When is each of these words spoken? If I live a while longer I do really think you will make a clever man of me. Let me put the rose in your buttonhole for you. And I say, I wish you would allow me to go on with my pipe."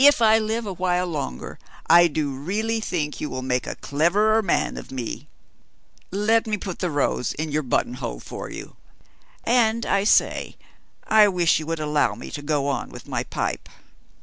If 0.03 0.19
I 0.19 0.39
live 0.39 0.65
a 0.65 0.73
while 0.73 1.05
longer 1.05 1.59
I 1.87 2.07
do 2.07 2.31
really 2.31 2.79
think 2.79 3.21
you 3.21 3.29
will 3.29 3.43
make 3.43 3.67
a 3.67 3.75
clever 3.75 4.41
man 4.41 4.75
of 4.75 4.91
me. 4.91 5.27
Let 6.09 6.47
me 6.47 6.57
put 6.57 6.79
the 6.79 6.89
rose 6.89 7.33
in 7.33 7.51
your 7.51 7.61
buttonhole 7.61 8.19
for 8.19 8.49
you. 8.49 8.77
And 9.43 9.85
I 9.85 10.05
say, 10.05 10.57
I 11.05 11.27
wish 11.27 11.59
you 11.59 11.67
would 11.67 11.79
allow 11.79 12.15
me 12.15 12.31
to 12.31 12.41
go 12.41 12.67
on 12.67 12.89
with 12.89 13.07
my 13.07 13.21
pipe." 13.25 13.69